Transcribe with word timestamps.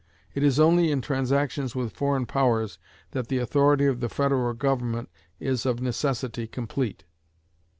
It 0.33 0.41
is 0.41 0.59
only 0.59 0.89
in 0.91 1.01
transactions 1.01 1.75
with 1.75 1.93
foreign 1.93 2.25
powers 2.25 2.79
that 3.11 3.27
the 3.27 3.37
authority 3.37 3.85
of 3.85 3.99
the 3.99 4.09
federal 4.09 4.55
government 4.55 5.11
is 5.39 5.63
of 5.63 5.79
necessity 5.79 6.47
complete. 6.47 7.03